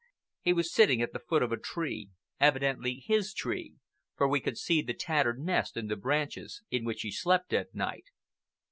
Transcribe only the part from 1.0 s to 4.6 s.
at the foot of a tree—evidently his tree, for we could